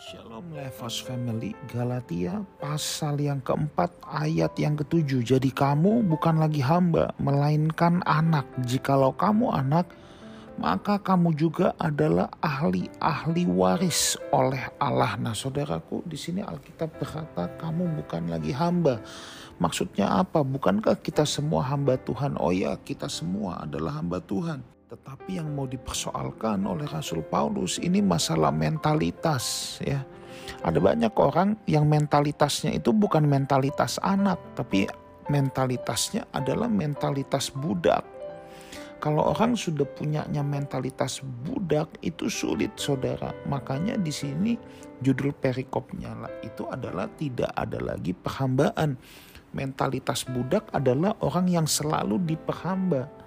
Shalom 0.00 0.56
Levos 0.56 1.04
Family 1.04 1.52
Galatia 1.68 2.40
pasal 2.56 3.20
yang 3.20 3.44
keempat 3.44 3.92
ayat 4.08 4.56
yang 4.56 4.72
ketujuh. 4.72 5.20
Jadi 5.20 5.52
kamu 5.52 6.08
bukan 6.08 6.40
lagi 6.40 6.64
hamba 6.64 7.12
melainkan 7.20 8.00
anak. 8.08 8.48
Jikalau 8.64 9.12
kamu 9.12 9.52
anak 9.52 9.92
maka 10.56 10.96
kamu 10.96 11.36
juga 11.36 11.76
adalah 11.76 12.32
ahli-ahli 12.40 13.44
waris 13.52 14.16
oleh 14.32 14.72
Allah. 14.80 15.20
Nah 15.20 15.36
saudaraku 15.36 16.00
di 16.08 16.16
sini 16.16 16.40
Alkitab 16.40 16.96
berkata 16.96 17.52
kamu 17.60 18.00
bukan 18.00 18.32
lagi 18.32 18.56
hamba. 18.56 19.04
Maksudnya 19.60 20.16
apa? 20.16 20.40
Bukankah 20.40 20.96
kita 21.04 21.28
semua 21.28 21.60
hamba 21.68 22.00
Tuhan? 22.00 22.40
Oh 22.40 22.56
ya 22.56 22.72
kita 22.80 23.12
semua 23.12 23.68
adalah 23.68 24.00
hamba 24.00 24.16
Tuhan 24.24 24.79
tetapi 24.90 25.38
yang 25.38 25.54
mau 25.54 25.70
dipersoalkan 25.70 26.66
oleh 26.66 26.82
Rasul 26.90 27.22
Paulus 27.22 27.78
ini 27.78 28.02
masalah 28.02 28.50
mentalitas 28.50 29.78
ya. 29.78 30.02
Ada 30.66 30.82
banyak 30.82 31.14
orang 31.14 31.54
yang 31.70 31.86
mentalitasnya 31.86 32.74
itu 32.74 32.90
bukan 32.90 33.22
mentalitas 33.22 34.02
anak, 34.02 34.42
tapi 34.58 34.90
mentalitasnya 35.30 36.26
adalah 36.34 36.66
mentalitas 36.66 37.54
budak. 37.54 38.02
Kalau 38.98 39.30
orang 39.30 39.54
sudah 39.54 39.86
punyanya 39.86 40.42
mentalitas 40.42 41.22
budak 41.22 41.94
itu 42.02 42.26
sulit 42.26 42.74
saudara. 42.74 43.30
Makanya 43.46 43.94
di 43.94 44.10
sini 44.10 44.58
judul 44.98 45.32
perikopnya 45.38 46.12
itu 46.42 46.66
adalah 46.66 47.06
tidak 47.14 47.54
ada 47.54 47.78
lagi 47.78 48.10
perhambaan. 48.10 48.98
Mentalitas 49.54 50.26
budak 50.26 50.66
adalah 50.74 51.14
orang 51.22 51.46
yang 51.46 51.64
selalu 51.70 52.20
diperhamba 52.26 53.20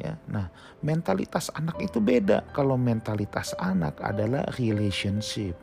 ya. 0.00 0.14
Nah, 0.28 0.48
mentalitas 0.80 1.52
anak 1.52 1.80
itu 1.80 2.00
beda. 2.00 2.44
Kalau 2.52 2.76
mentalitas 2.78 3.52
anak 3.60 3.98
adalah 4.00 4.44
relationship. 4.56 5.56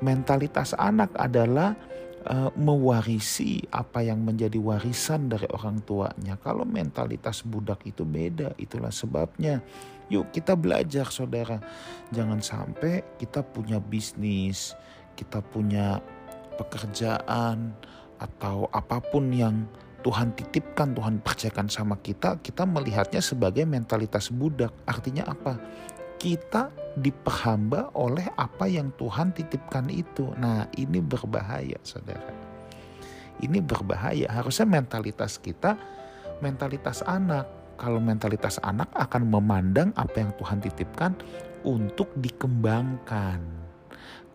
Mentalitas 0.00 0.72
anak 0.78 1.12
adalah 1.18 1.76
uh, 2.28 2.50
mewarisi 2.56 3.64
apa 3.72 4.04
yang 4.04 4.20
menjadi 4.24 4.56
warisan 4.60 5.30
dari 5.30 5.48
orang 5.52 5.80
tuanya. 5.84 6.36
Kalau 6.40 6.64
mentalitas 6.68 7.44
budak 7.44 7.84
itu 7.88 8.04
beda, 8.04 8.56
itulah 8.60 8.92
sebabnya. 8.92 9.60
Yuk 10.10 10.34
kita 10.34 10.58
belajar 10.58 11.06
saudara. 11.08 11.62
Jangan 12.10 12.42
sampai 12.42 13.06
kita 13.16 13.46
punya 13.46 13.78
bisnis, 13.78 14.74
kita 15.14 15.38
punya 15.38 16.02
pekerjaan 16.58 17.72
atau 18.20 18.68
apa 18.74 19.00
pun 19.00 19.32
yang 19.32 19.64
Tuhan 20.00 20.32
titipkan, 20.32 20.96
Tuhan 20.96 21.20
percayakan 21.20 21.68
sama 21.68 22.00
kita, 22.00 22.40
kita 22.40 22.64
melihatnya 22.64 23.20
sebagai 23.20 23.68
mentalitas 23.68 24.32
budak. 24.32 24.72
Artinya 24.88 25.28
apa? 25.28 25.60
Kita 26.20 26.72
diperhamba 26.96 27.92
oleh 27.96 28.24
apa 28.36 28.68
yang 28.68 28.92
Tuhan 28.96 29.32
titipkan 29.36 29.88
itu. 29.92 30.32
Nah, 30.40 30.68
ini 30.76 31.00
berbahaya, 31.00 31.76
saudara. 31.84 32.32
Ini 33.40 33.60
berbahaya. 33.64 34.28
Harusnya 34.28 34.68
mentalitas 34.68 35.40
kita, 35.40 35.76
mentalitas 36.44 37.00
anak. 37.04 37.48
Kalau 37.80 37.96
mentalitas 37.96 38.60
anak 38.60 38.92
akan 38.92 39.32
memandang 39.32 39.96
apa 39.96 40.20
yang 40.20 40.32
Tuhan 40.36 40.60
titipkan 40.60 41.16
untuk 41.64 42.12
dikembangkan. 42.20 43.40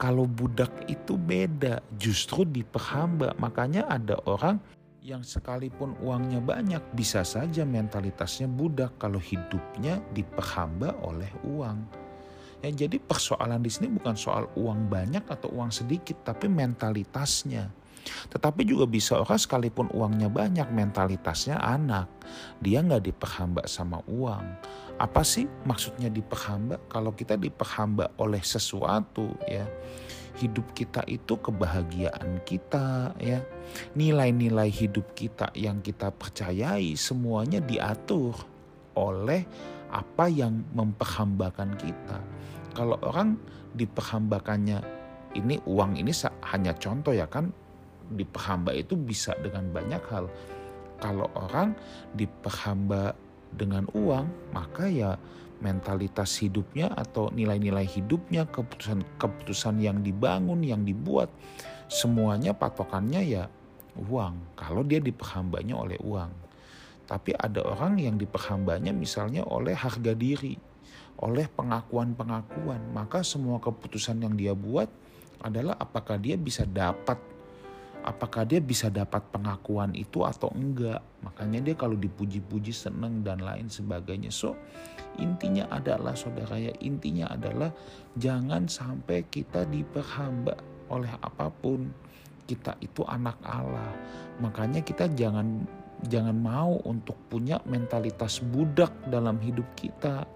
Kalau 0.02 0.26
budak 0.26 0.74
itu 0.90 1.14
beda, 1.14 1.86
justru 2.02 2.42
diperhamba. 2.50 3.38
Makanya 3.38 3.86
ada 3.86 4.18
orang 4.26 4.58
yang 5.06 5.22
sekalipun 5.22 5.94
uangnya 6.02 6.42
banyak 6.42 6.82
bisa 6.98 7.22
saja 7.22 7.62
mentalitasnya 7.62 8.50
budak 8.50 8.98
kalau 8.98 9.22
hidupnya 9.22 10.02
diperhamba 10.18 10.98
oleh 11.06 11.30
uang. 11.46 11.78
Ya, 12.66 12.74
jadi 12.74 12.98
persoalan 12.98 13.62
di 13.62 13.70
sini 13.70 13.94
bukan 13.94 14.18
soal 14.18 14.50
uang 14.58 14.90
banyak 14.90 15.22
atau 15.30 15.54
uang 15.54 15.70
sedikit, 15.70 16.26
tapi 16.26 16.50
mentalitasnya. 16.50 17.70
Tetapi 18.34 18.66
juga 18.66 18.90
bisa 18.90 19.22
orang 19.22 19.38
sekalipun 19.38 19.94
uangnya 19.94 20.26
banyak, 20.26 20.74
mentalitasnya 20.74 21.62
anak. 21.62 22.10
Dia 22.58 22.82
nggak 22.82 23.06
diperhamba 23.06 23.70
sama 23.70 24.02
uang. 24.10 24.46
Apa 24.98 25.22
sih 25.22 25.46
maksudnya 25.70 26.10
diperhamba? 26.10 26.82
Kalau 26.90 27.14
kita 27.14 27.38
diperhamba 27.38 28.10
oleh 28.18 28.42
sesuatu 28.42 29.38
ya, 29.46 29.70
hidup 30.36 30.76
kita 30.76 31.02
itu 31.08 31.40
kebahagiaan 31.40 32.44
kita 32.44 33.16
ya. 33.20 33.40
Nilai-nilai 33.96 34.70
hidup 34.70 35.16
kita 35.16 35.52
yang 35.56 35.80
kita 35.80 36.12
percayai 36.12 36.94
semuanya 37.00 37.64
diatur 37.64 38.36
oleh 38.96 39.44
apa 39.92 40.28
yang 40.28 40.64
memperhambakan 40.76 41.76
kita. 41.80 42.20
Kalau 42.76 43.00
orang 43.04 43.40
diperhambakannya 43.76 44.84
ini 45.36 45.60
uang 45.68 46.00
ini 46.00 46.12
hanya 46.52 46.76
contoh 46.76 47.12
ya 47.12 47.28
kan 47.28 47.52
diperhamba 48.12 48.72
itu 48.76 48.96
bisa 48.96 49.36
dengan 49.40 49.72
banyak 49.72 50.04
hal. 50.12 50.28
Kalau 51.00 51.28
orang 51.36 51.76
diperhamba 52.16 53.16
dengan 53.56 53.88
uang 53.96 54.52
maka 54.52 54.88
ya 54.88 55.16
mentalitas 55.64 56.36
hidupnya 56.44 56.92
atau 56.92 57.32
nilai-nilai 57.32 57.88
hidupnya, 57.88 58.48
keputusan-keputusan 58.50 59.80
yang 59.80 60.04
dibangun, 60.04 60.64
yang 60.64 60.84
dibuat, 60.84 61.32
semuanya 61.88 62.52
patokannya 62.56 63.22
ya 63.24 63.44
uang. 63.96 64.60
Kalau 64.60 64.84
dia 64.84 65.00
diperhambanya 65.00 65.76
oleh 65.76 66.00
uang. 66.04 66.32
Tapi 67.06 67.38
ada 67.38 67.62
orang 67.62 68.02
yang 68.02 68.18
diperhambanya 68.18 68.90
misalnya 68.90 69.46
oleh 69.46 69.78
harga 69.78 70.18
diri, 70.18 70.58
oleh 71.22 71.46
pengakuan-pengakuan. 71.46 72.82
Maka 72.92 73.22
semua 73.22 73.62
keputusan 73.62 74.26
yang 74.26 74.34
dia 74.34 74.58
buat 74.58 74.90
adalah 75.46 75.78
apakah 75.78 76.18
dia 76.18 76.34
bisa 76.34 76.66
dapat 76.66 77.35
apakah 78.06 78.46
dia 78.46 78.62
bisa 78.62 78.94
dapat 78.94 79.26
pengakuan 79.34 79.92
itu 79.98 80.22
atau 80.22 80.54
enggak. 80.54 81.02
Makanya 81.26 81.66
dia 81.66 81.76
kalau 81.76 81.98
dipuji-puji 81.98 82.70
seneng 82.70 83.26
dan 83.26 83.42
lain 83.42 83.66
sebagainya. 83.66 84.30
So 84.30 84.54
intinya 85.18 85.66
adalah 85.74 86.14
saudara 86.14 86.56
ya 86.62 86.72
intinya 86.86 87.34
adalah 87.34 87.74
jangan 88.14 88.70
sampai 88.70 89.26
kita 89.28 89.66
diperhamba 89.66 90.54
oleh 90.94 91.10
apa 91.18 91.50
pun. 91.50 91.90
Kita 92.46 92.78
itu 92.78 93.02
anak 93.10 93.42
Allah. 93.42 93.90
Makanya 94.38 94.86
kita 94.86 95.10
jangan 95.18 95.66
jangan 96.06 96.38
mau 96.38 96.78
untuk 96.86 97.18
punya 97.26 97.58
mentalitas 97.66 98.38
budak 98.46 98.94
dalam 99.10 99.42
hidup 99.42 99.66
kita. 99.74 100.30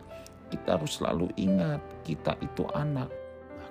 Kita 0.50 0.82
harus 0.82 0.98
selalu 0.98 1.30
ingat 1.38 1.78
kita 2.02 2.34
itu 2.42 2.66
anak 2.74 3.29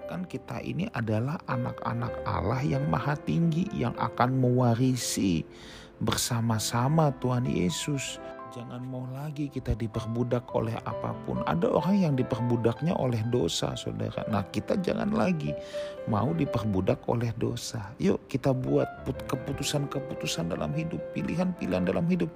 Bahkan 0.08 0.24
kita 0.24 0.64
ini 0.64 0.88
adalah 0.96 1.36
anak-anak 1.52 2.24
Allah 2.24 2.64
yang 2.64 2.88
maha 2.88 3.12
tinggi 3.12 3.68
yang 3.76 3.92
akan 4.00 4.40
mewarisi 4.40 5.44
bersama-sama 6.00 7.12
Tuhan 7.20 7.44
Yesus. 7.44 8.16
Jangan 8.56 8.88
mau 8.88 9.04
lagi 9.12 9.52
kita 9.52 9.76
diperbudak 9.76 10.48
oleh 10.56 10.72
apa 10.88 11.12
pun. 11.28 11.44
Ada 11.44 11.68
orang 11.68 12.00
yang 12.00 12.14
diperbudaknya 12.16 12.96
oleh 12.96 13.20
dosa, 13.28 13.76
saudara. 13.76 14.24
Nah, 14.32 14.48
kita 14.48 14.80
jangan 14.80 15.12
lagi 15.12 15.52
mau 16.08 16.32
diperbudak 16.32 17.04
oleh 17.04 17.28
dosa. 17.36 17.92
Yuk, 18.00 18.32
kita 18.32 18.56
buat 18.56 18.88
keputusan-keputusan 19.04 20.56
dalam 20.56 20.72
hidup, 20.72 21.04
pilihan-pilihan 21.12 21.84
dalam 21.84 22.08
hidup 22.08 22.32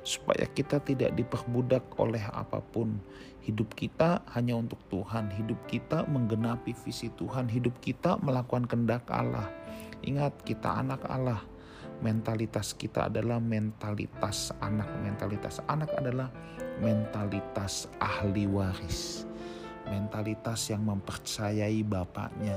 supaya 0.00 0.48
kita 0.48 0.80
tidak 0.80 1.12
diperbudak 1.16 1.84
oleh 2.00 2.22
apa 2.32 2.60
pun. 2.60 2.96
Hidup 3.40 3.72
kita 3.72 4.20
hanya 4.36 4.56
untuk 4.56 4.80
Tuhan, 4.92 5.32
hidup 5.32 5.56
kita 5.64 6.04
menggenapi 6.08 6.76
visi 6.84 7.08
Tuhan, 7.16 7.48
hidup 7.48 7.72
kita 7.80 8.20
melakukan 8.20 8.68
kehendak 8.68 9.08
Allah. 9.08 9.48
Ingat, 10.04 10.44
kita 10.44 10.80
anak 10.80 11.04
Allah. 11.08 11.40
Mentalitas 12.00 12.72
kita 12.72 13.12
adalah 13.12 13.36
mentalitas 13.40 14.52
anak. 14.64 14.88
Mentalitas 15.04 15.60
anak 15.68 15.92
adalah 15.96 16.32
mentalitas 16.80 17.88
ahli 18.00 18.48
waris. 18.48 19.28
Mentalitas 19.88 20.72
yang 20.72 20.88
mempercayai 20.88 21.84
bapaknya 21.84 22.56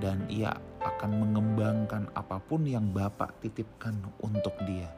dan 0.00 0.24
ia 0.30 0.56
akan 0.80 1.10
mengembangkan 1.26 2.08
apa 2.14 2.38
pun 2.38 2.64
yang 2.64 2.94
bapak 2.94 3.34
titipkan 3.42 3.98
untuk 4.22 4.54
dia 4.62 4.88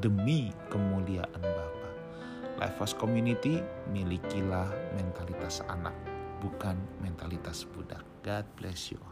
demi 0.00 0.52
kemuliaan 0.68 1.40
Bapa. 1.40 1.88
Lifehouse 2.60 2.96
Community 2.98 3.62
milikilah 3.88 4.68
mentalitas 4.98 5.64
anak, 5.70 5.94
bukan 6.44 6.76
mentalitas 7.00 7.64
budak. 7.70 8.04
God 8.20 8.44
bless 8.58 8.92
you. 8.92 9.07